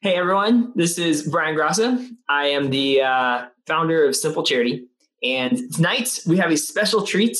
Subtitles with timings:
[0.00, 2.08] Hey everyone, this is Brian Grassa.
[2.28, 4.86] I am the uh, founder of Simple Charity,
[5.22, 7.36] and tonight we have a special treat.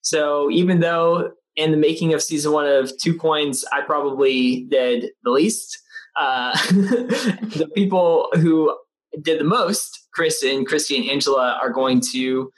[0.00, 5.10] So even though in the making of season one of Two Coins, I probably did
[5.24, 5.78] the least,
[6.18, 8.74] uh, the people who
[9.20, 12.50] did the most, Chris and Christy and Angela, are going to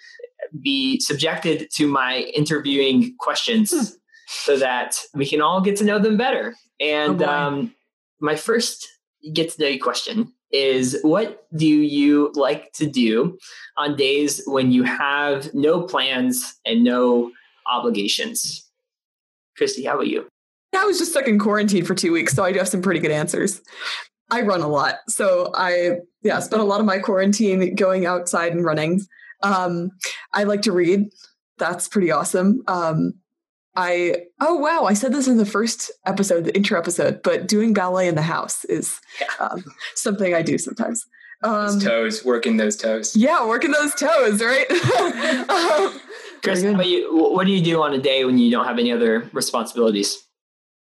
[0.62, 3.84] be subjected to my interviewing questions hmm.
[4.26, 6.54] so that we can all get to know them better.
[6.78, 7.74] And oh um,
[8.20, 8.88] my first
[9.32, 13.36] get to know you question is what do you like to do
[13.76, 17.32] on days when you have no plans and no
[17.70, 18.70] obligations?
[19.56, 20.26] Christy, how about you?
[20.76, 23.00] I was just stuck in quarantine for two weeks, so I do have some pretty
[23.00, 23.60] good answers.
[24.30, 24.96] I run a lot.
[25.08, 29.00] So I, yeah, spent a lot of my quarantine going outside and running.
[29.42, 29.90] Um,
[30.32, 31.06] I like to read.
[31.58, 32.62] That's pretty awesome.
[32.66, 33.14] Um,
[33.76, 37.72] I oh wow, I said this in the first episode, the intro episode, but doing
[37.72, 39.00] ballet in the house is
[39.40, 39.64] um,
[39.94, 41.04] something I do sometimes.
[41.42, 43.14] Um, toes, working those toes.
[43.14, 44.70] Yeah, working those toes, right?
[45.50, 46.00] um,
[46.42, 48.92] Chris, what, you, what do you do on a day when you don't have any
[48.92, 50.24] other responsibilities?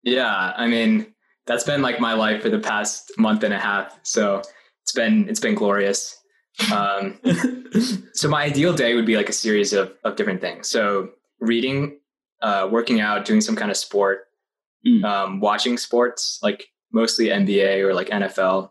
[0.03, 1.07] Yeah, I mean
[1.47, 3.99] that's been like my life for the past month and a half.
[4.03, 4.43] So
[4.83, 6.17] it's been it's been glorious.
[6.73, 7.19] Um,
[8.13, 10.69] so my ideal day would be like a series of of different things.
[10.69, 11.99] So reading
[12.43, 14.27] uh, working out, doing some kind of sport,
[14.87, 15.03] mm.
[15.05, 18.71] um, watching sports like mostly NBA or like NFL,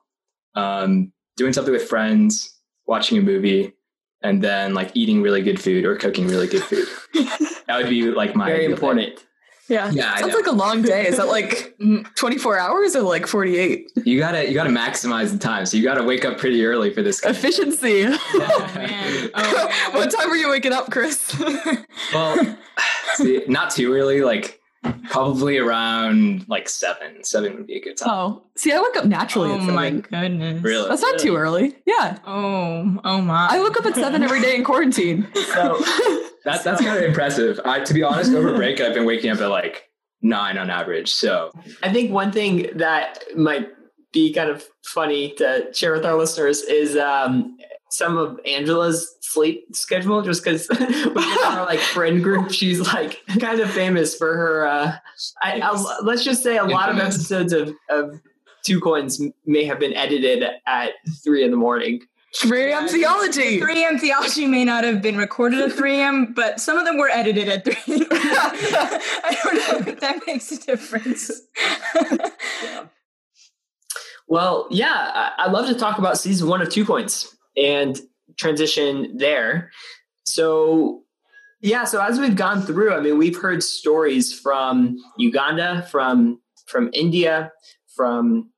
[0.56, 3.74] um, doing something with friends, watching a movie,
[4.22, 6.88] and then like eating really good food or cooking really good food.
[7.68, 9.18] that would be like my very important.
[9.18, 9.28] Thing.
[9.72, 9.90] Yeah.
[9.90, 10.18] Yeah.
[10.18, 11.08] Sounds like a long day.
[11.08, 11.78] Is that like
[12.16, 13.90] 24 hours or like 48?
[14.04, 15.66] You gotta you gotta maximize the time.
[15.66, 17.22] So you gotta wake up pretty early for this.
[17.22, 17.32] Game.
[17.32, 18.06] Efficiency.
[18.34, 19.32] Oh man.
[19.34, 19.94] Oh, man.
[19.94, 21.38] what time are you waking up, Chris?
[22.14, 22.58] well,
[23.22, 24.60] see, not too early, like
[25.10, 27.24] probably around like seven.
[27.24, 28.10] Seven would be a good time.
[28.10, 28.44] Oh.
[28.56, 29.52] See, I wake up naturally.
[29.52, 30.64] Oh my goodness.
[30.64, 30.90] Really?
[30.90, 31.76] That's not too early.
[31.86, 32.18] Yeah.
[32.26, 33.48] Oh, oh my.
[33.52, 35.28] I wake up at seven every day in quarantine.
[35.52, 35.84] So
[36.46, 37.60] that's that's kind of impressive.
[37.66, 39.90] I, to be honest, over break, I've been waking up at like
[40.22, 41.12] nine on average.
[41.12, 41.52] So
[41.84, 43.68] I think one thing that might
[44.14, 47.58] be kind of funny to share with our listeners is um,
[47.92, 51.14] some of Angela's sleep schedule, just because within
[51.46, 54.66] our like friend group, she's like kind of famous for her.
[54.66, 54.96] Uh,
[55.42, 58.20] I, I, let's just say a lot of episodes of, of
[58.64, 60.92] Two Coins may have been edited at
[61.24, 62.02] three in the morning.
[62.38, 62.88] 3 a.m.
[62.88, 63.60] theology.
[63.60, 64.00] 3 a.m.
[64.00, 67.50] theology may not have been recorded at 3 a.m., but some of them were edited
[67.50, 67.76] at 3
[68.10, 71.30] I don't know if that makes a difference.
[72.64, 72.86] yeah.
[74.30, 78.00] Well, yeah, I'd love to talk about season one of Two Coins and
[78.38, 79.72] transition there.
[80.26, 81.04] So,
[81.62, 86.90] yeah, so as we've gone through, I mean, we've heard stories from Uganda, from from
[86.94, 87.52] India,
[87.96, 88.50] from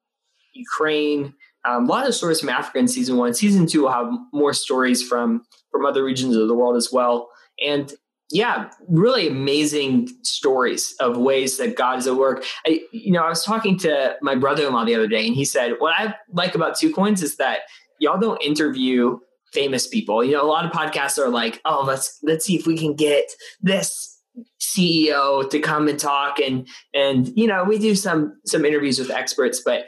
[0.53, 1.33] Ukraine,
[1.65, 3.33] um, a lot of stories from Africa in season one.
[3.33, 7.29] Season two will have more stories from from other regions of the world as well.
[7.63, 7.93] And
[8.31, 12.43] yeah, really amazing stories of ways that God is at work.
[12.65, 15.73] I, you know, I was talking to my brother-in-law the other day, and he said,
[15.79, 17.59] "What I like about Two Coins is that
[17.99, 19.19] y'all don't interview
[19.51, 20.23] famous people.
[20.23, 22.95] You know, a lot of podcasts are like, oh, let's let's see if we can
[22.95, 23.31] get
[23.61, 24.19] this
[24.59, 29.11] CEO to come and talk and and you know we do some some interviews with
[29.11, 29.85] experts but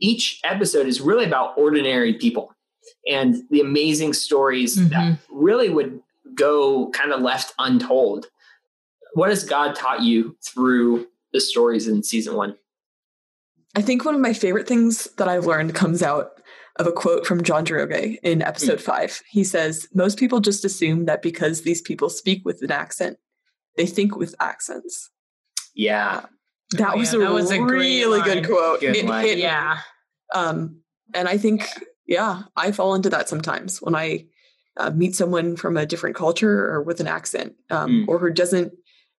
[0.00, 2.52] each episode is really about ordinary people
[3.08, 4.88] and the amazing stories mm-hmm.
[4.88, 6.00] that really would
[6.34, 8.26] go kind of left untold.
[9.14, 12.56] What has God taught you through the stories in season one?
[13.76, 16.40] I think one of my favorite things that I've learned comes out
[16.76, 18.82] of a quote from John Droge in episode mm.
[18.82, 19.22] five.
[19.28, 23.18] He says, Most people just assume that because these people speak with an accent,
[23.76, 25.10] they think with accents.
[25.74, 26.26] Yeah.
[26.72, 28.80] That, oh, was, yeah, a that was a really good quote.
[28.80, 29.78] Good it, it, yeah.
[30.34, 30.80] Um,
[31.12, 31.68] and I think,
[32.06, 34.26] yeah, I fall into that sometimes when I
[34.76, 38.08] uh, meet someone from a different culture or with an accent, um, mm.
[38.08, 38.72] or who doesn't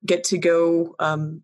[0.05, 1.41] get to go um,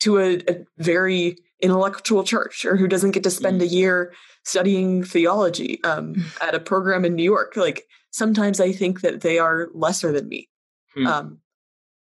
[0.00, 3.64] to a, a, very intellectual church, or who doesn't get to spend mm.
[3.64, 4.12] a year
[4.44, 7.56] studying theology um, at a program in New York.
[7.56, 10.48] Like sometimes I think that they are lesser than me.
[10.96, 11.38] Mm.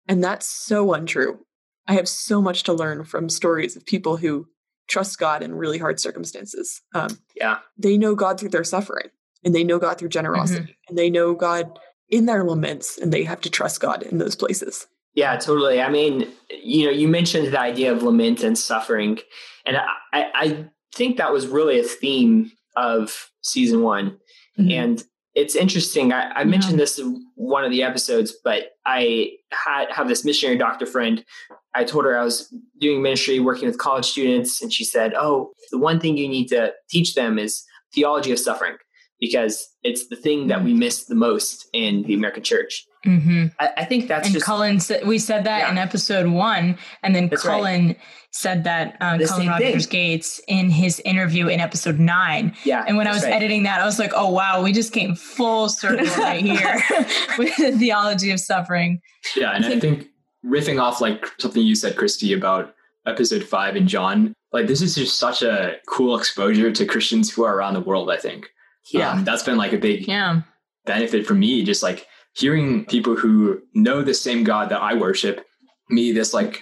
[0.07, 1.39] and that's so untrue.
[1.87, 4.47] I have so much to learn from stories of people who
[4.87, 6.81] trust God in really hard circumstances.
[6.93, 7.59] Um, yeah.
[7.77, 9.09] They know God through their suffering
[9.43, 10.89] and they know God through generosity mm-hmm.
[10.89, 11.77] and they know God
[12.09, 14.87] in their laments and they have to trust God in those places.
[15.17, 15.81] Yeah, totally.
[15.81, 19.17] I mean, you know, you mentioned the idea of lament and suffering.
[19.65, 19.83] And I,
[20.13, 24.19] I think that was really a theme of season one.
[24.59, 24.69] Mm-hmm.
[24.69, 25.03] And
[25.33, 26.13] it's interesting.
[26.13, 30.59] I, I mentioned this in one of the episodes, but I had have this missionary
[30.59, 31.25] doctor friend.
[31.73, 35.51] I told her I was doing ministry, working with college students, and she said, "Oh,
[35.71, 38.77] the one thing you need to teach them is theology of suffering."
[39.19, 40.77] because it's the thing that we mm.
[40.77, 42.85] miss the most in the American church.
[43.05, 43.47] Mm-hmm.
[43.59, 45.71] I, I, think that's and just, Cullen said we said that yeah.
[45.71, 47.99] in episode one, and then that's Cullen right.
[48.31, 49.91] said that uh, Cullen Rogers thing.
[49.91, 52.55] Gates in his interview in episode nine.
[52.63, 53.33] Yeah, and when I was right.
[53.33, 56.81] editing that, I was like, "Oh wow, we just came full circle right here
[57.37, 58.99] with the theology of suffering."
[59.35, 60.07] Yeah, and I think, I think
[60.45, 62.73] riffing off like something you said, Christy, about
[63.05, 67.43] episode five and John, like this is just such a cool exposure to Christians who
[67.43, 68.09] are around the world.
[68.09, 68.49] I think
[68.91, 69.11] yeah.
[69.11, 70.41] Um, that's been like a big yeah.
[70.85, 71.63] benefit for me.
[71.63, 72.07] Just like
[72.37, 75.45] hearing people who know the same God that I worship,
[75.89, 76.61] me, this like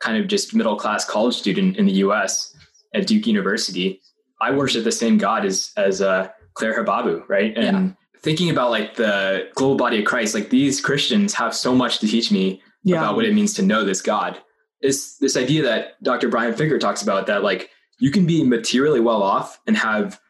[0.00, 2.54] kind of just middle class college student in the US
[2.92, 4.00] at Duke University,
[4.40, 7.56] I worship the same God as, as uh, Claire Hababu, right?
[7.56, 8.20] And yeah.
[8.20, 12.06] thinking about like the global body of Christ, like these Christians have so much to
[12.06, 12.98] teach me yeah.
[12.98, 14.38] about what it means to know this God.
[14.82, 16.28] Is this idea that Dr.
[16.28, 20.20] Brian Fikkert talks about that like you can be materially well off and have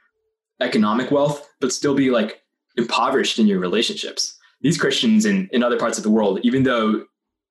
[0.61, 2.43] economic wealth, but still be like
[2.77, 4.39] impoverished in your relationships.
[4.65, 7.05] These Christians in, in other parts of the world, even though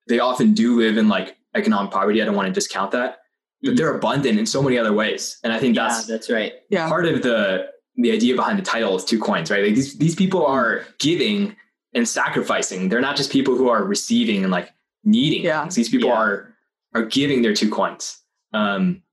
[0.08, 3.20] they often do live in like economic poverty, I don't want to discount that,
[3.62, 3.76] but mm-hmm.
[3.76, 5.38] they're abundant in so many other ways.
[5.44, 6.54] And I think that's yeah, that's right.
[6.72, 6.90] Yeah.
[6.90, 7.68] Part of the
[7.98, 9.64] the idea behind the title is two coins, right?
[9.64, 11.56] Like these these people are giving
[11.94, 12.90] and sacrificing.
[12.90, 14.74] They're not just people who are receiving and like
[15.04, 15.44] needing.
[15.44, 15.70] Yeah.
[15.70, 16.16] These people yeah.
[16.16, 16.56] are
[16.96, 18.20] are giving their two coins.
[18.54, 19.04] Um,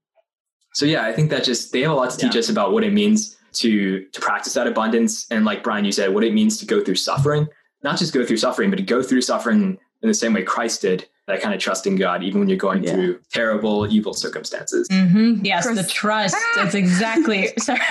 [0.73, 2.39] so yeah, I think that just they have a lot to teach yeah.
[2.39, 6.15] us about what it means to to practice that abundance and like Brian you said
[6.15, 7.47] what it means to go through suffering
[7.83, 10.83] not just go through suffering but to go through suffering in the same way Christ
[10.83, 12.93] did that kind of trust in God even when you're going yeah.
[12.93, 15.45] through terrible evil circumstances mm-hmm.
[15.45, 15.81] yes Chris.
[15.81, 17.81] the trust that's exactly sorry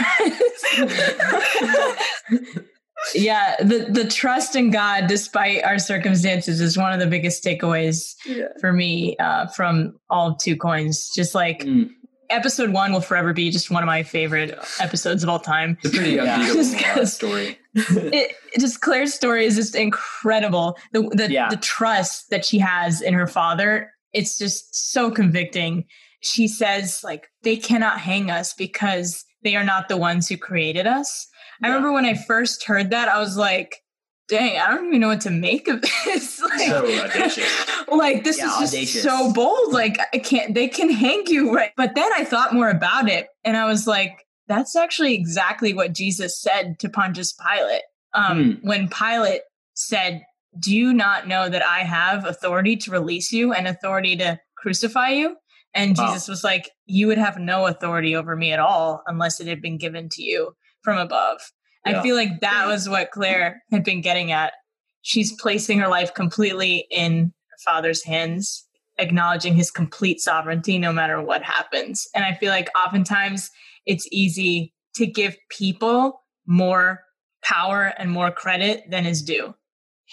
[3.15, 8.15] yeah the the trust in God despite our circumstances is one of the biggest takeaways
[8.25, 8.47] yeah.
[8.59, 11.89] for me uh, from all two coins just like mm
[12.29, 15.77] episode one will forever be just one of my favorite episodes of all time.
[15.83, 17.57] It's a pretty unbeatable story.
[17.75, 20.77] it, just Claire's story is just incredible.
[20.91, 21.49] The the, yeah.
[21.49, 25.85] the trust that she has in her father, it's just so convicting.
[26.21, 30.87] She says like they cannot hang us because they are not the ones who created
[30.87, 31.27] us.
[31.61, 31.67] Yeah.
[31.67, 33.77] I remember when I first heard that, I was like,
[34.27, 36.41] dang, I don't even know what to make of this.
[36.41, 37.65] like, so audacious.
[37.87, 39.03] like this yeah, is just audacious.
[39.03, 39.73] so bold.
[39.73, 41.71] Like I can't, they can hang you right.
[41.75, 45.93] But then I thought more about it, and I was like, that's actually exactly what
[45.93, 47.83] Jesus said to Pontius Pilate.
[48.13, 48.67] Um, hmm.
[48.67, 49.43] When Pilate
[49.75, 50.23] said,
[50.59, 55.09] "Do you not know that I have authority to release you and authority to crucify
[55.09, 55.37] you?"
[55.75, 56.07] And wow.
[56.07, 59.61] Jesus was like, "You would have no authority over me at all unless it had
[59.61, 61.39] been given to you from above."
[61.85, 61.99] Yeah.
[61.99, 64.53] I feel like that was what Claire had been getting at.
[65.01, 68.67] She's placing her life completely in her father's hands,
[68.97, 72.07] acknowledging his complete sovereignty no matter what happens.
[72.15, 73.49] And I feel like oftentimes
[73.85, 77.01] it's easy to give people more
[77.43, 79.53] power and more credit than is due.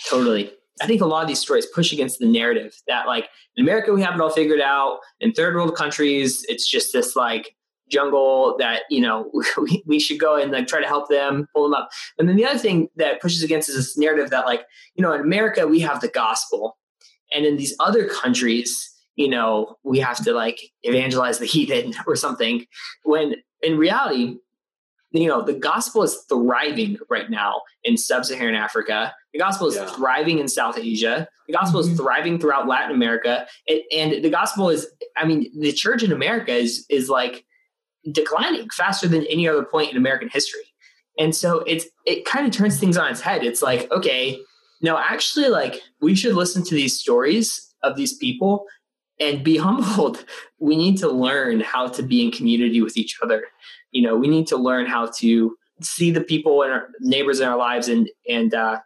[0.09, 0.53] Totally.
[0.83, 3.93] I think a lot of these stories push against the narrative that, like, in America,
[3.93, 4.99] we have it all figured out.
[5.21, 7.57] In third world countries, it's just this, like,
[7.91, 11.65] jungle that you know we, we should go and like try to help them pull
[11.65, 11.89] them up
[12.19, 14.65] and then the other thing that pushes against is this narrative that like
[14.97, 16.77] you know in america we have the gospel
[17.33, 22.17] and in these other countries you know we have to like evangelize the heathen or
[22.17, 22.65] something
[23.05, 24.37] when in reality
[25.13, 29.87] you know the gospel is thriving right now in sub-saharan africa the gospel is yeah.
[29.87, 31.93] thriving in south asia the gospel mm-hmm.
[31.93, 34.87] is thriving throughout latin america it, and the gospel is
[35.17, 37.47] i mean the church in america is is like
[38.13, 40.61] declining faster than any other point in American history.
[41.19, 43.43] And so it's it kind of turns things on its head.
[43.43, 44.39] It's like, okay,
[44.83, 48.67] no, actually like we should listen to these stories of these people
[49.21, 50.25] and be humbled.
[50.59, 53.45] We need to learn how to be in community with each other.
[53.93, 57.49] You know, we need to learn how to see the people and our neighbors in
[57.49, 58.81] our lives and and uh,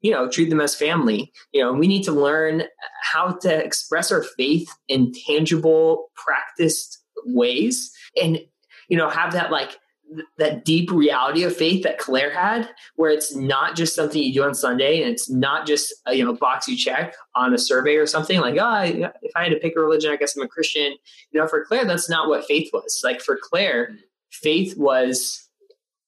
[0.00, 1.32] you know treat them as family.
[1.52, 2.64] You know, we need to learn
[3.02, 7.92] how to express our faith in tangible, practiced ways.
[8.20, 8.40] And
[8.88, 9.78] you know, have that like
[10.38, 14.44] that deep reality of faith that Claire had, where it's not just something you do
[14.44, 17.96] on Sunday and it's not just a you know box you check on a survey
[17.96, 20.48] or something like oh if I had to pick a religion I guess I'm a
[20.48, 20.94] Christian.
[21.30, 23.00] You know, for Claire that's not what faith was.
[23.04, 23.96] Like for Claire,
[24.30, 25.48] faith was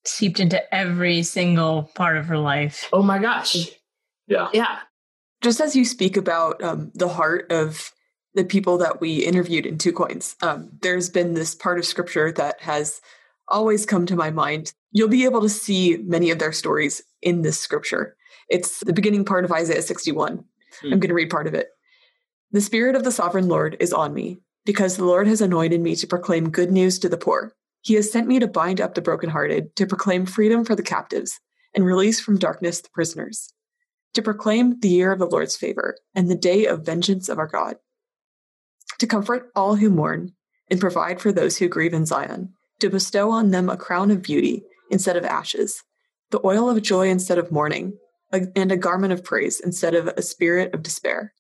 [0.05, 2.89] seeped into every single part of her life.
[2.93, 3.71] Oh my gosh,
[4.27, 4.79] yeah, yeah.
[5.43, 7.93] Just as you speak about um, the heart of
[8.35, 12.33] the people that we interviewed in Two Coins, um, there's been this part of scripture
[12.33, 13.01] that has
[13.49, 14.73] always come to my mind.
[14.93, 18.17] You'll be able to see many of their stories in this scripture.
[18.49, 20.45] It's the beginning part of Isaiah 61.
[20.81, 20.93] Hmm.
[20.93, 21.69] I'm going to read part of it.
[22.53, 25.97] The Spirit of the Sovereign Lord is on me, because the Lord has anointed me
[25.97, 27.55] to proclaim good news to the poor.
[27.83, 31.41] He has sent me to bind up the brokenhearted, to proclaim freedom for the captives,
[31.75, 33.53] and release from darkness the prisoners,
[34.15, 37.49] to proclaim the year of the Lord's favor and the day of vengeance of our
[37.49, 37.77] God,
[38.99, 40.33] to comfort all who mourn
[40.71, 44.23] and provide for those who grieve in Zion, to bestow on them a crown of
[44.23, 45.83] beauty instead of ashes,
[46.31, 47.99] the oil of joy instead of mourning,
[48.33, 51.33] and a garment of praise instead of a spirit of despair.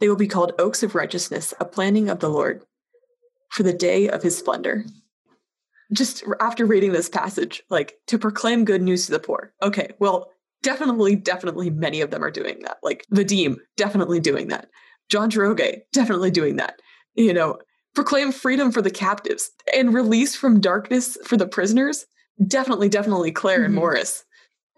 [0.00, 2.62] They will be called oaks of righteousness, a planting of the Lord
[3.50, 4.84] for the day of his splendor.
[5.92, 9.52] Just after reading this passage, like to proclaim good news to the poor.
[9.62, 10.30] Okay, well,
[10.62, 12.78] definitely, definitely many of them are doing that.
[12.82, 14.68] Like Vadim, definitely doing that.
[15.08, 16.80] John Droge, definitely doing that.
[17.14, 17.58] You know,
[17.96, 22.06] proclaim freedom for the captives and release from darkness for the prisoners.
[22.46, 23.64] Definitely, definitely Claire mm-hmm.
[23.64, 24.24] and Morris.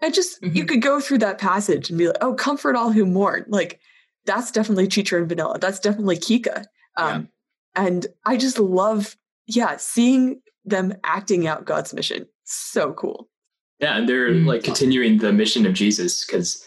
[0.01, 0.55] I just, mm-hmm.
[0.55, 3.45] you could go through that passage and be like, oh, comfort all who mourn.
[3.49, 3.81] Like,
[4.25, 5.59] that's definitely Chicha and Vanilla.
[5.59, 6.65] That's definitely Kika.
[6.95, 7.29] Um,
[7.75, 7.83] yeah.
[7.85, 12.25] And I just love, yeah, seeing them acting out God's mission.
[12.45, 13.27] So cool.
[13.79, 14.47] Yeah, and they're mm-hmm.
[14.47, 16.65] like continuing the mission of Jesus because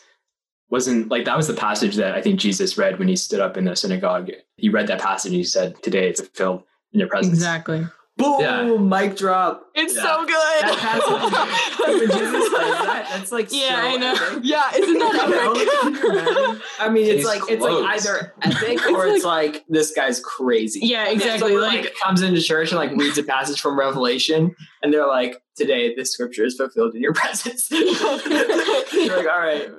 [0.72, 3.58] wasn't like that was the passage that I think Jesus read when he stood up
[3.58, 4.30] in the synagogue.
[4.56, 7.34] He read that passage and he said, Today it's fulfilled in your presence.
[7.34, 7.86] Exactly.
[8.16, 8.40] Boom!
[8.40, 8.76] Yeah.
[8.76, 9.66] Mic drop.
[9.74, 10.02] It's yeah.
[10.02, 10.62] so good.
[10.62, 14.14] That passage, when Jesus says that, that's like yeah, so I know.
[14.14, 14.38] Epic.
[14.42, 16.62] Yeah, isn't that epic?
[16.78, 20.80] I mean, it's like it's like either epic or it's like this guy's crazy.
[20.82, 21.56] Yeah, exactly.
[21.56, 25.36] like, like comes into church and like reads a passage from Revelation, and they're like,
[25.56, 29.70] "Today, this scripture is fulfilled in your presence." You're like, all right.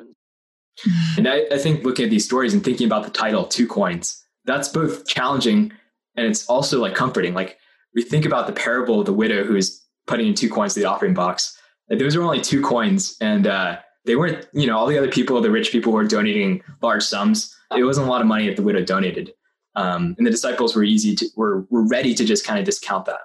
[1.17, 4.23] And I, I think looking at these stories and thinking about the title, two coins,
[4.45, 5.71] that's both challenging
[6.15, 7.33] and it's also like comforting.
[7.33, 7.57] Like
[7.95, 10.79] we think about the parable of the widow who is putting in two coins to
[10.79, 11.57] the offering box.
[11.89, 14.47] Like those are only two coins, and uh, they weren't.
[14.53, 17.55] You know, all the other people, the rich people, who were donating large sums.
[17.75, 19.33] It wasn't a lot of money that the widow donated,
[19.75, 23.05] um, and the disciples were easy to were were ready to just kind of discount
[23.05, 23.21] that.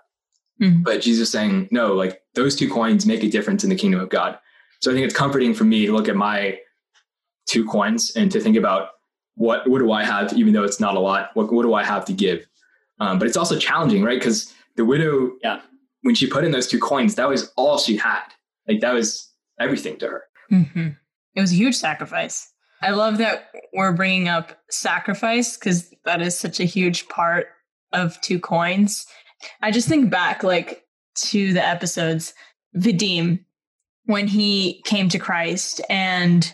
[0.60, 0.82] Mm-hmm.
[0.82, 4.08] But Jesus saying, no, like those two coins make a difference in the kingdom of
[4.08, 4.38] God.
[4.80, 6.58] So I think it's comforting for me to look at my
[7.48, 8.90] two coins and to think about
[9.34, 11.30] what what do I have, even though it's not a lot.
[11.34, 12.46] What what do I have to give?
[13.00, 14.18] Um, but it's also challenging, right?
[14.18, 15.60] Because the widow, yeah,
[16.02, 18.24] when she put in those two coins, that was all she had.
[18.66, 20.24] Like that was everything to her.
[20.52, 20.88] Mm-hmm.
[21.34, 22.52] It was a huge sacrifice.
[22.82, 27.48] I love that we're bringing up sacrifice because that is such a huge part
[27.92, 29.06] of two coins.
[29.62, 30.84] I just think back like
[31.16, 32.34] to the episodes,
[32.76, 33.44] Vadim,
[34.04, 36.52] when he came to Christ and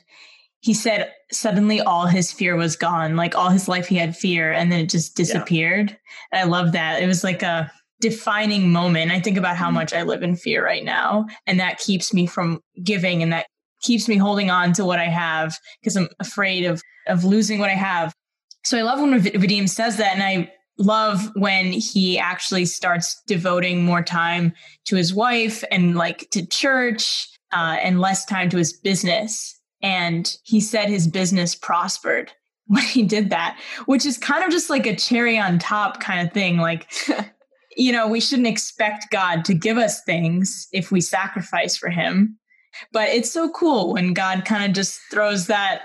[0.64, 3.16] he said suddenly all his fear was gone.
[3.16, 5.94] Like all his life he had fear and then it just disappeared.
[6.32, 6.40] Yeah.
[6.40, 7.02] I love that.
[7.02, 9.10] It was like a defining moment.
[9.10, 9.74] I think about how mm-hmm.
[9.74, 13.46] much I live in fear right now, and that keeps me from giving, and that
[13.82, 17.68] keeps me holding on to what I have because I'm afraid of of losing what
[17.68, 18.14] I have.
[18.64, 23.84] So I love when Vadim says that, and I love when he actually starts devoting
[23.84, 24.54] more time
[24.86, 29.60] to his wife and like to church uh, and less time to his business.
[29.84, 32.32] And he said his business prospered
[32.66, 36.26] when he did that, which is kind of just like a cherry on top kind
[36.26, 36.56] of thing.
[36.56, 36.90] Like
[37.76, 42.38] you know, we shouldn't expect God to give us things if we sacrifice for him.
[42.92, 45.82] But it's so cool when God kind of just throws that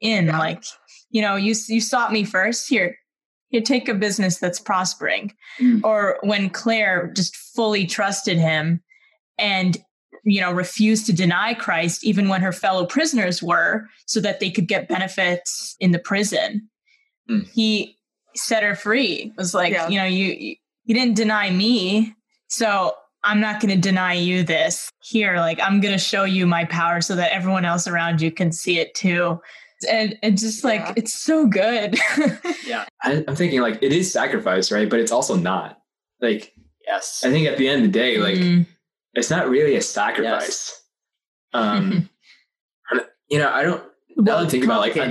[0.00, 0.38] in yeah.
[0.38, 0.64] like,
[1.10, 2.96] you know, you you sought me first, here.
[3.50, 5.34] You take a business that's prospering.
[5.60, 5.84] Mm.
[5.84, 8.82] Or when Claire just fully trusted him
[9.38, 9.76] and
[10.24, 14.50] you know refused to deny Christ even when her fellow prisoners were so that they
[14.50, 16.68] could get benefits in the prison.
[17.30, 17.48] Mm.
[17.52, 17.96] He
[18.34, 19.32] set her free.
[19.32, 19.88] It was like, yeah.
[19.88, 22.14] you know, you you didn't deny me.
[22.48, 25.36] So I'm not going to deny you this here.
[25.36, 28.52] Like, I'm going to show you my power so that everyone else around you can
[28.52, 29.40] see it too.
[29.88, 30.94] And it's just like, yeah.
[30.96, 31.98] it's so good.
[32.66, 32.84] yeah.
[33.02, 34.88] I, I'm thinking, like, it is sacrifice, right?
[34.88, 35.78] But it's also not.
[36.20, 36.52] Like,
[36.86, 37.22] yes.
[37.24, 38.66] I think at the end of the day, like, mm.
[39.14, 40.80] It's not really a sacrifice.
[41.52, 41.62] Yes.
[41.64, 42.08] Um,
[43.28, 43.82] you know, I don't,
[44.16, 45.06] now well, think about like, I,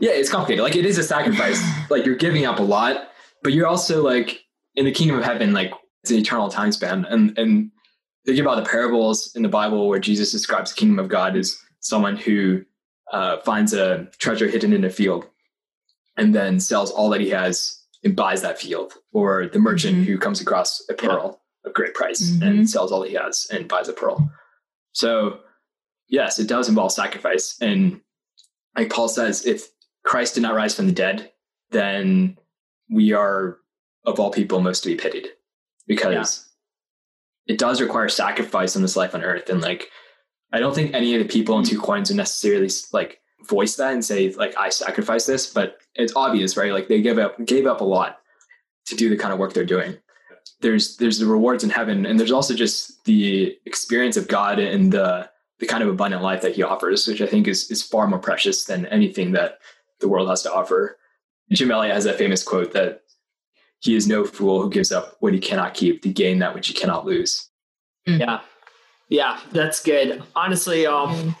[0.00, 0.62] yeah, it's complicated.
[0.62, 1.62] Like, it is a sacrifice.
[1.90, 3.08] like, you're giving up a lot,
[3.42, 4.42] but you're also like,
[4.74, 5.72] in the kingdom of heaven, like
[6.02, 7.04] it's an eternal time span.
[7.06, 7.70] And and
[8.26, 11.56] think about the parables in the Bible where Jesus describes the kingdom of God as
[11.80, 12.64] someone who
[13.12, 15.26] uh, finds a treasure hidden in a field
[16.16, 20.04] and then sells all that he has and buys that field, or the merchant mm-hmm.
[20.04, 22.42] who comes across a pearl of great price mm-hmm.
[22.42, 24.30] and sells all he has and buys a pearl.
[24.92, 25.40] So,
[26.08, 27.56] yes, it does involve sacrifice.
[27.60, 28.00] And
[28.76, 29.68] like Paul says, if
[30.04, 31.30] Christ did not rise from the dead,
[31.70, 32.36] then
[32.90, 33.58] we are
[34.04, 35.28] of all people most to be pitied
[35.86, 36.48] because
[37.46, 37.54] yeah.
[37.54, 39.88] it does require sacrifice in this life on earth and like
[40.52, 43.92] I don't think any of the people in two coins would necessarily like voice that
[43.92, 46.72] and say like I sacrifice this, but it's obvious, right?
[46.72, 48.18] Like they give up gave up a lot
[48.86, 49.96] to do the kind of work they're doing.
[50.60, 54.92] There's there's the rewards in heaven, and there's also just the experience of God and
[54.92, 58.06] the the kind of abundant life that He offers, which I think is is far
[58.06, 59.58] more precious than anything that
[60.00, 60.98] the world has to offer.
[61.50, 63.02] Jim Elliot has that famous quote that
[63.80, 66.68] he is no fool who gives up what he cannot keep to gain that which
[66.68, 67.48] he cannot lose.
[68.08, 68.20] Mm.
[68.20, 68.40] Yeah.
[69.08, 70.22] Yeah, that's good.
[70.34, 71.36] Honestly, um,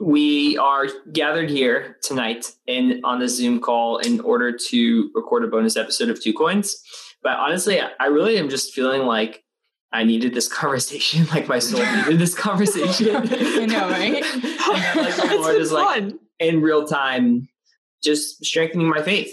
[0.00, 5.48] we are gathered here tonight in on the Zoom call in order to record a
[5.48, 6.80] bonus episode of Two Coins.
[7.22, 9.44] But honestly, I really am just feeling like
[9.92, 11.26] I needed this conversation.
[11.26, 13.16] Like my soul needed this conversation.
[13.16, 14.22] I know, right?
[14.96, 17.48] like the Lord is like in real time,
[18.02, 19.32] just strengthening my faith.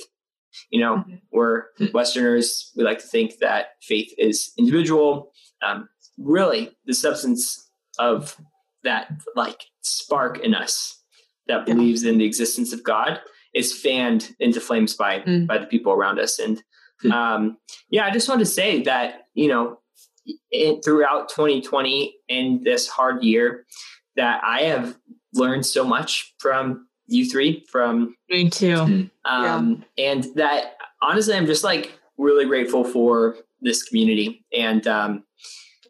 [0.71, 1.15] You know, mm-hmm.
[1.31, 2.71] we're Westerners.
[2.75, 5.31] We like to think that faith is individual.
[5.65, 8.35] Um, really, the substance of
[8.83, 10.99] that like spark in us
[11.47, 11.73] that yeah.
[11.73, 13.19] believes in the existence of God
[13.53, 15.47] is fanned into flames by mm.
[15.47, 16.39] by the people around us.
[16.39, 16.61] And hmm.
[17.11, 17.57] Um,
[17.89, 19.79] yeah, I just want to say that you know,
[20.51, 23.65] it, throughout 2020 and this hard year,
[24.15, 24.97] that I have
[25.33, 27.65] learned so much from you three.
[27.71, 28.77] From me too.
[28.77, 29.03] Hmm.
[29.25, 30.11] Um, yeah.
[30.11, 35.23] And that honestly, I'm just like really grateful for this community, and um,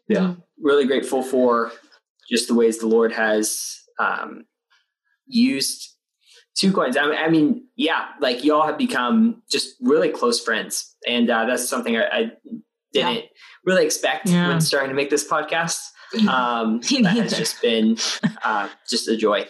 [0.08, 1.72] yeah, really grateful for
[2.28, 4.44] just the ways the Lord has um,
[5.26, 5.89] used
[6.54, 6.96] two coins.
[6.96, 11.68] I, I, mean, yeah, like y'all have become just really close friends, and uh, that's
[11.68, 12.32] something I, I
[12.92, 13.20] didn't yeah.
[13.64, 14.48] really expect yeah.
[14.48, 15.80] when starting to make this podcast.
[16.28, 17.96] Um, that has just been
[18.42, 19.46] uh, just a joy.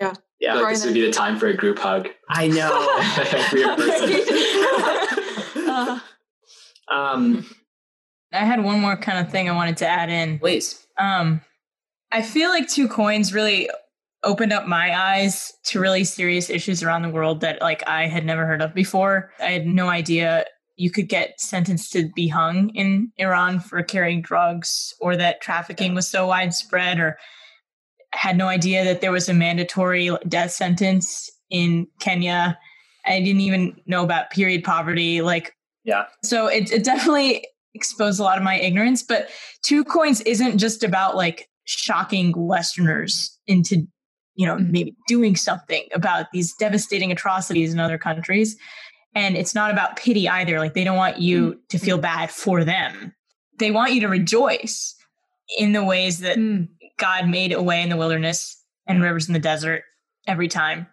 [0.00, 0.14] Yeah.
[0.40, 0.54] Yeah.
[0.54, 2.08] Like this would be the time for a group hug.
[2.30, 2.70] I know.
[5.68, 6.00] uh,
[6.90, 7.44] um,
[8.32, 10.38] I had one more kind of thing I wanted to add in.
[10.38, 10.86] Please.
[10.98, 11.42] Um,
[12.10, 13.68] I feel like Two Coins really
[14.24, 18.24] opened up my eyes to really serious issues around the world that like I had
[18.24, 19.32] never heard of before.
[19.40, 20.44] I had no idea
[20.76, 25.94] you could get sentenced to be hung in Iran for carrying drugs or that trafficking
[25.94, 27.16] was so widespread or
[28.12, 32.58] had no idea that there was a mandatory death sentence in Kenya.
[33.06, 36.04] I didn't even know about period poverty like yeah.
[36.22, 39.28] So it it definitely exposed a lot of my ignorance, but
[39.62, 43.86] Two Coins isn't just about like shocking Westerners into,
[44.34, 48.56] you know, maybe doing something about these devastating atrocities in other countries.
[49.14, 50.58] And it's not about pity either.
[50.58, 51.68] Like they don't want you mm.
[51.68, 53.14] to feel bad for them.
[53.58, 54.96] They want you to rejoice
[55.58, 56.68] in the ways that mm.
[56.98, 59.82] God made a way in the wilderness and rivers in the desert
[60.26, 60.86] every time.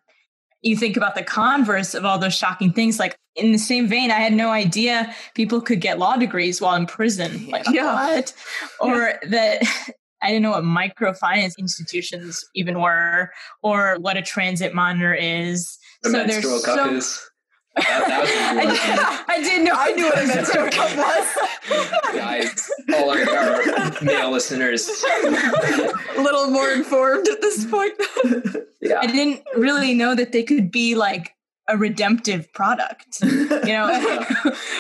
[0.62, 3.00] You think about the converse of all those shocking things.
[3.00, 6.76] Like in the same vein, I had no idea people could get law degrees while
[6.76, 7.50] in prison.
[7.50, 8.16] Like yeah.
[8.16, 8.34] what?
[8.80, 9.30] Or yeah.
[9.30, 13.32] that I didn't know what microfinance institutions even were
[13.64, 15.78] or what a transit monitor is.
[16.04, 17.32] The so there's so, is.
[17.78, 19.74] I, I, didn't know.
[19.74, 22.14] I knew what a menstrual cup was.
[22.14, 27.94] Guys, all our, male listeners, a little more informed at this point.
[28.82, 31.34] yeah, I didn't really know that they could be like
[31.70, 33.22] a redemptive product.
[33.22, 34.26] You know,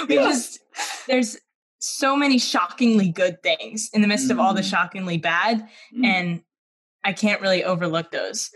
[0.09, 0.23] we yeah.
[0.23, 0.59] just
[1.07, 1.37] there's
[1.81, 4.31] so many shockingly good things in the midst mm.
[4.31, 4.69] of all the mm.
[4.69, 5.67] shockingly bad.
[5.95, 6.05] Mm.
[6.05, 6.41] And
[7.03, 8.51] I can't really overlook those.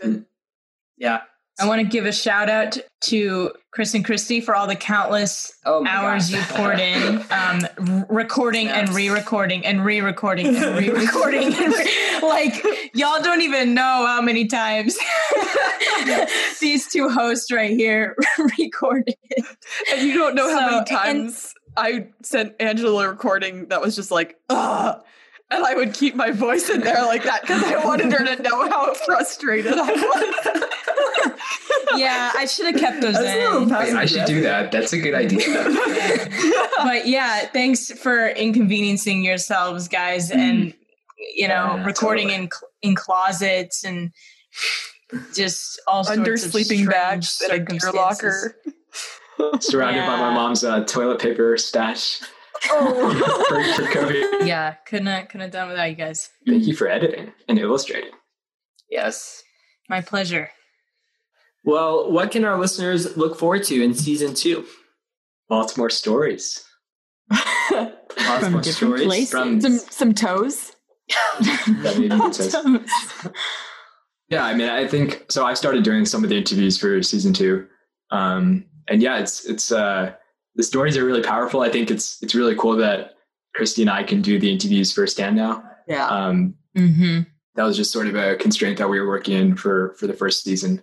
[0.96, 1.22] Yeah.
[1.58, 5.54] I want to give a shout out to Chris and Christy for all the countless
[5.64, 8.88] oh hours you poured in, um, recording Snaps.
[8.88, 11.54] and re-recording and re-recording and re-recording.
[11.54, 12.62] and re- like
[12.92, 14.98] y'all don't even know how many times
[16.04, 16.58] yes.
[16.58, 18.16] these two hosts right here
[18.58, 19.14] recorded,
[19.92, 23.96] and you don't know so, how many times I sent Angela a recording that was
[23.96, 25.02] just like, ugh.
[25.48, 28.42] And I would keep my voice in there like that because I wanted her to
[28.42, 31.30] know how frustrated I was.
[31.96, 33.72] yeah, I should have kept those in.
[33.72, 34.72] I should do that.
[34.72, 35.46] That's a good idea.
[36.78, 40.36] but yeah, thanks for inconveniencing yourselves, guys, mm.
[40.36, 40.74] and
[41.34, 42.50] you know, yeah, recording totally.
[42.82, 44.10] in in closets and
[45.34, 48.56] just all under sleeping bags in a gear locker.
[49.60, 50.06] surrounded yeah.
[50.06, 52.20] by my mom's uh, toilet paper stash.
[52.70, 53.74] Oh.
[53.76, 54.46] for, for COVID.
[54.46, 56.30] Yeah, couldn't have, couldn't have done without you guys.
[56.46, 58.10] Thank you for editing and illustrating.
[58.90, 59.42] Yes,
[59.88, 60.50] my pleasure.
[61.64, 64.64] Well, what can our listeners look forward to in season two?
[65.50, 66.64] Lots more stories.
[67.30, 67.94] Lots
[68.40, 69.30] from more stories places.
[69.30, 70.72] from some some toes.
[74.28, 75.44] yeah, I mean, I think so.
[75.44, 77.66] I started doing some of the interviews for season two,
[78.10, 80.12] um, and yeah, it's it's uh,
[80.54, 81.60] the stories are really powerful.
[81.60, 83.14] I think it's it's really cool that
[83.54, 85.62] Christy and I can do the interviews firsthand now.
[85.86, 86.06] Yeah.
[86.06, 87.20] Um, mm-hmm.
[87.54, 90.14] that was just sort of a constraint that we were working in for for the
[90.14, 90.82] first season.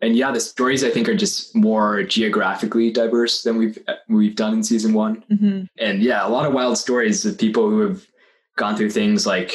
[0.00, 3.78] And yeah, the stories I think are just more geographically diverse than we've
[4.08, 5.24] we've done in season one.
[5.30, 5.64] Mm-hmm.
[5.78, 8.04] And yeah, a lot of wild stories of people who have
[8.56, 9.54] gone through things like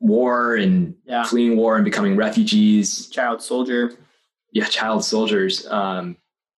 [0.00, 1.24] war and yeah.
[1.24, 3.92] fleeing war and becoming refugees, child soldier.
[4.52, 5.66] Yeah, child soldiers.
[5.66, 6.16] Um,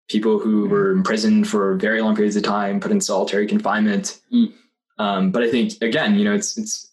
[0.09, 4.19] people who were imprisoned for very long periods of time, put in solitary confinement.
[4.33, 4.53] Mm.
[4.97, 6.91] Um, but I think again, you know, it's it's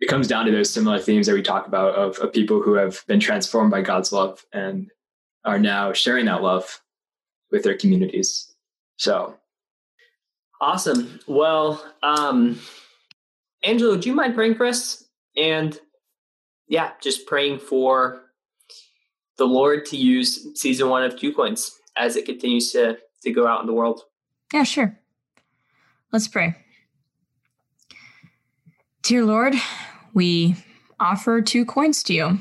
[0.00, 2.74] it comes down to those similar themes that we talk about of, of people who
[2.74, 4.90] have been transformed by God's love and
[5.44, 6.80] are now sharing that love
[7.50, 8.54] with their communities.
[8.96, 9.36] So
[10.60, 11.20] awesome.
[11.26, 12.60] Well, um,
[13.64, 15.04] Angela, do you mind praying for us?
[15.36, 15.78] And
[16.68, 18.22] yeah, just praying for
[19.38, 23.46] the Lord to use season one of Two Coins as it continues to, to go
[23.46, 24.02] out in the world.
[24.52, 24.98] Yeah, sure.
[26.12, 26.54] Let's pray.
[29.02, 29.54] Dear Lord,
[30.14, 30.56] we
[31.00, 32.38] offer two coins to you.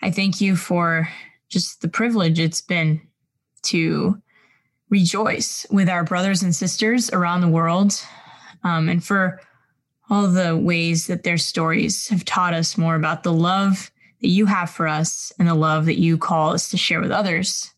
[0.00, 1.08] I thank you for
[1.48, 3.00] just the privilege it's been
[3.62, 4.20] to
[4.90, 7.94] rejoice with our brothers and sisters around the world
[8.64, 9.40] um, and for
[10.10, 13.90] all the ways that their stories have taught us more about the love
[14.20, 17.10] that you have for us and the love that you call us to share with
[17.10, 17.72] others.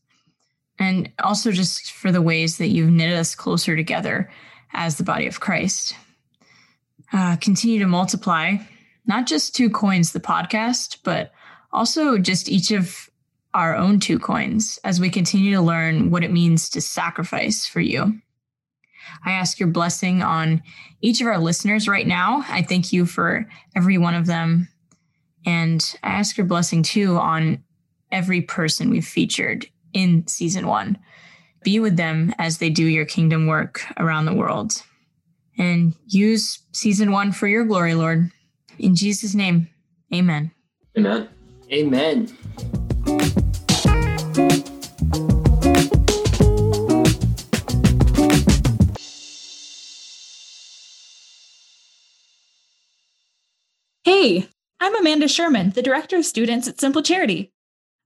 [0.84, 4.30] And also just for the ways that you've knitted us closer together
[4.72, 5.96] as the body of Christ.
[7.12, 8.56] Uh, continue to multiply
[9.06, 11.32] not just two coins, the podcast, but
[11.72, 13.08] also just each of
[13.52, 17.80] our own two coins as we continue to learn what it means to sacrifice for
[17.80, 18.20] you.
[19.24, 20.62] I ask your blessing on
[21.00, 22.44] each of our listeners right now.
[22.48, 24.68] I thank you for every one of them.
[25.46, 27.62] And I ask your blessing too on
[28.10, 30.98] every person we've featured in season one.
[31.62, 34.82] Be with them as they do your kingdom work around the world.
[35.56, 38.30] And use season one for your glory, Lord.
[38.78, 39.70] In Jesus' name,
[40.12, 40.50] amen.
[40.98, 41.28] Amen.
[41.72, 42.28] Amen.
[54.04, 54.48] Hey,
[54.80, 57.53] I'm Amanda Sherman, the Director of Students at Simple Charity.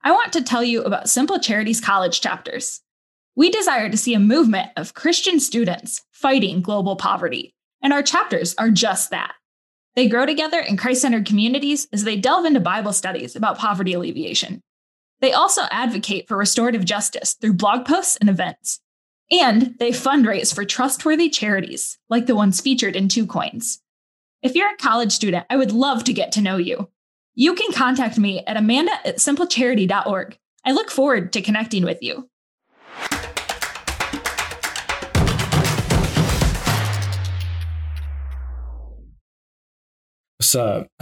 [0.03, 2.81] I want to tell you about Simple Charities college chapters.
[3.35, 8.55] We desire to see a movement of Christian students fighting global poverty, and our chapters
[8.59, 9.35] are just that.
[9.97, 13.93] They grow together in Christ centered communities as they delve into Bible studies about poverty
[13.93, 14.61] alleviation.
[15.21, 18.81] They also advocate for restorative justice through blog posts and events.
[19.31, 23.81] And they fundraise for trustworthy charities, like the ones featured in Two Coins.
[24.43, 26.89] If you're a college student, I would love to get to know you.
[27.41, 30.37] You can contact me at amanda at simplecharity.org.
[30.65, 32.29] I look forward to connecting with you.
[40.39, 40.89] What's up?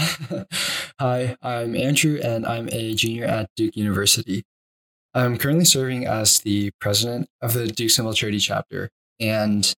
[1.01, 4.44] Hi, I'm Andrew and I'm a junior at Duke University.
[5.14, 9.75] I'm currently serving as the president of the Duke Simple Charity chapter, and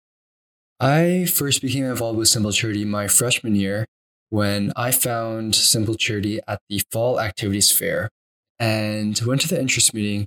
[0.81, 3.85] I first became involved with Simple Charity my freshman year
[4.31, 8.11] when I found Simple Charity at the Fall Activities Fair
[8.59, 10.27] and went to the interest meeting.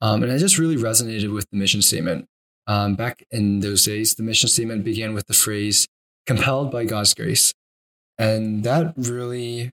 [0.00, 2.26] Um, and I just really resonated with the mission statement.
[2.66, 5.86] Um, back in those days, the mission statement began with the phrase,
[6.26, 7.54] compelled by God's grace.
[8.18, 9.70] And that really,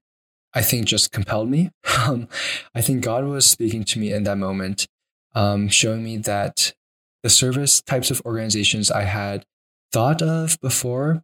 [0.53, 1.71] I think, just compelled me.
[2.05, 2.27] Um,
[2.75, 4.87] I think God was speaking to me in that moment,
[5.35, 6.73] um, showing me that
[7.21, 9.45] the service types of organizations I had
[9.93, 11.21] thought of before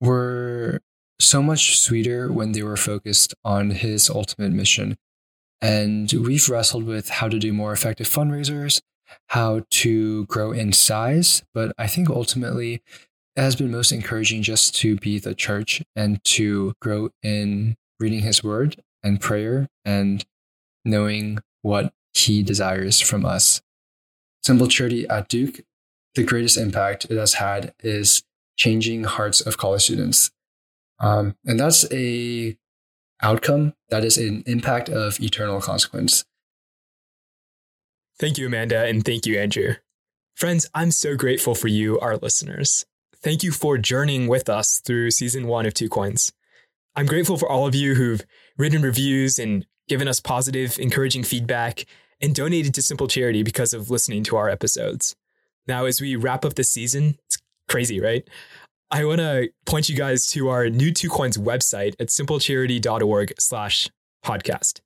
[0.00, 0.80] were
[1.20, 4.96] so much sweeter when they were focused on his ultimate mission.
[5.60, 8.80] And we've wrestled with how to do more effective fundraisers,
[9.28, 11.42] how to grow in size.
[11.52, 12.82] But I think ultimately
[13.36, 18.20] it has been most encouraging just to be the church and to grow in reading
[18.20, 20.24] his word and prayer and
[20.84, 23.60] knowing what he desires from us.
[24.44, 25.60] Simple Charity at Duke
[26.18, 28.24] the greatest impact it has had is
[28.56, 30.32] changing hearts of college students.
[31.00, 32.56] Um, and that's a
[33.22, 36.24] outcome that is an impact of eternal consequence.
[38.18, 39.74] Thank you, Amanda, and thank you, Andrew.
[40.34, 42.84] Friends, I'm so grateful for you, our listeners.
[43.22, 46.32] Thank you for journeying with us through season one of Two Coins.
[46.94, 48.24] I'm grateful for all of you who've
[48.56, 51.84] written reviews and given us positive, encouraging feedback
[52.20, 55.14] and donated to Simple Charity because of listening to our episodes.
[55.66, 58.26] Now, as we wrap up the season, it's crazy, right?
[58.90, 63.90] I want to point you guys to our new Two Coins website at simplecharity.org slash
[64.24, 64.80] podcast.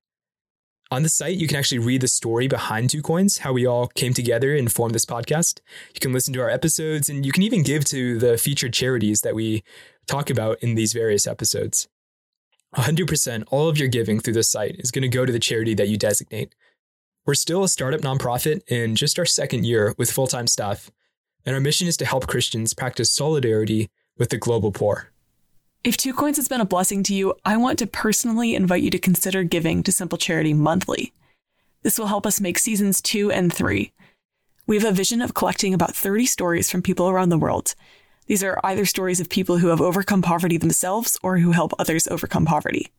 [0.91, 3.87] On the site, you can actually read the story behind Two Coins, how we all
[3.87, 5.61] came together and formed this podcast.
[5.95, 9.21] You can listen to our episodes and you can even give to the featured charities
[9.21, 9.63] that we
[10.09, 11.89] talk about in these various episodes.
[12.75, 15.75] 100% all of your giving through this site is going to go to the charity
[15.75, 16.55] that you designate.
[17.25, 20.91] We're still a startup nonprofit in just our second year with full time staff,
[21.45, 25.11] and our mission is to help Christians practice solidarity with the global poor.
[25.85, 28.91] If Two Coins has been a blessing to you, I want to personally invite you
[28.91, 31.13] to consider giving to Simple Charity monthly.
[31.83, 33.93] This will help us make seasons two and three.
[34.67, 37.75] We have a vision of collecting about 30 stories from people around the world.
[38.27, 42.07] These are either stories of people who have overcome poverty themselves or who help others
[42.07, 42.93] overcome poverty.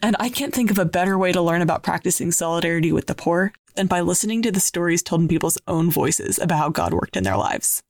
[0.00, 3.14] And I can't think of a better way to learn about practicing solidarity with the
[3.14, 6.92] poor than by listening to the stories told in people's own voices about how God
[6.92, 7.82] worked in their lives.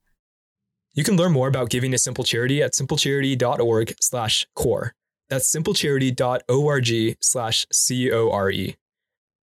[0.94, 4.94] You can learn more about giving to Simple Charity at simplecharity.org slash core.
[5.28, 8.76] That's simplecharity.org slash C-O-R-E.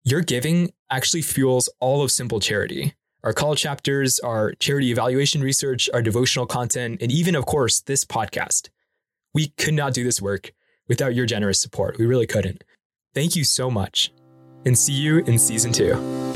[0.04, 2.94] Your giving actually fuels all of Simple Charity.
[3.24, 8.04] Our college chapters, our charity evaluation research, our devotional content, and even, of course, this
[8.06, 8.70] podcast.
[9.34, 10.52] We could not do this work
[10.88, 11.98] without your generous support.
[11.98, 12.64] We really couldn't.
[13.14, 14.12] Thank you so much,
[14.66, 16.27] and see you in season two.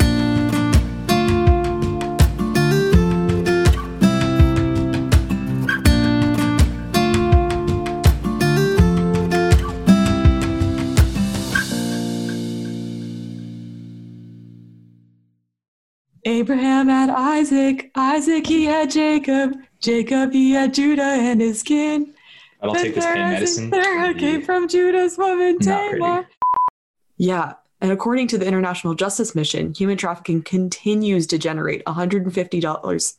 [16.42, 22.12] Abraham had Isaac, Isaac he had Jacob, Jacob he had Judah and his kin.
[22.60, 23.70] I don't take this pain medicine.
[23.70, 26.26] Sarah came from Judah's woman Tamar.
[27.16, 33.16] Yeah, and according to the International Justice Mission, human trafficking continues to generate $150.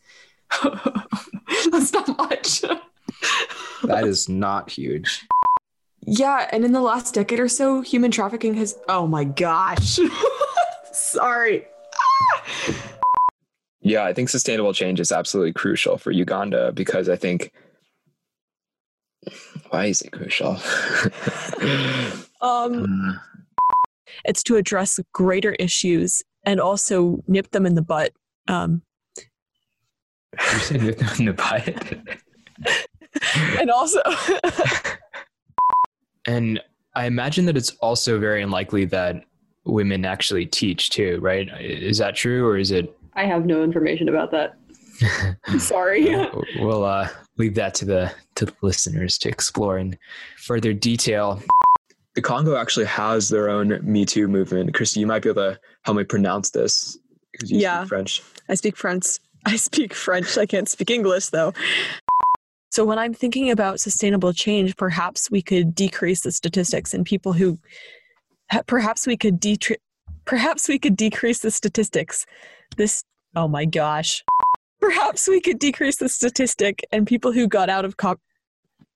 [1.70, 2.60] That's not much.
[3.84, 5.26] that is not huge.
[6.02, 8.76] Yeah, and in the last decade or so, human trafficking has.
[8.86, 9.98] Oh my gosh.
[10.92, 11.66] Sorry.
[11.96, 12.93] Ah!
[13.84, 17.52] Yeah, I think sustainable change is absolutely crucial for Uganda because I think
[19.68, 20.58] why is it crucial?
[22.40, 23.20] um,
[24.24, 28.12] it's to address greater issues and also nip them in the butt.
[28.48, 28.82] Um,
[29.18, 31.94] you said nip them in the butt,
[33.60, 34.00] and also,
[36.26, 36.58] and
[36.94, 39.24] I imagine that it's also very unlikely that
[39.64, 41.48] women actually teach too, right?
[41.60, 42.96] Is that true, or is it?
[43.16, 44.56] I have no information about that.
[45.58, 46.14] Sorry.
[46.58, 49.98] we'll uh, leave that to the to the listeners to explore in
[50.38, 51.42] further detail.
[52.14, 54.72] The Congo actually has their own Me Too movement.
[54.74, 56.96] Christy, you might be able to help me pronounce this
[57.32, 58.22] because you yeah, speak French.
[58.48, 59.06] I speak French.
[59.46, 60.38] I speak French.
[60.38, 61.52] I can't speak English though.
[62.70, 67.32] So when I'm thinking about sustainable change, perhaps we could decrease the statistics and people
[67.32, 67.58] who
[68.66, 69.58] perhaps we could de-
[70.24, 72.26] perhaps we could decrease the statistics.
[72.76, 73.04] This
[73.36, 74.22] oh my gosh.
[74.80, 78.20] Perhaps we could decrease the statistic and people who got out of co-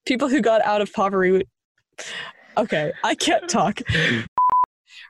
[0.07, 1.47] people who got out of poverty.
[2.57, 3.81] Okay, I can't talk.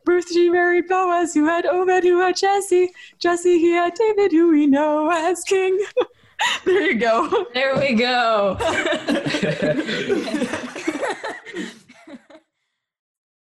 [0.07, 2.91] Ruth, she married Boaz, who had Obed, who had Jesse.
[3.19, 5.79] Jesse, he had David, who we know as king.
[6.65, 7.47] there you go.
[7.55, 8.57] There we go.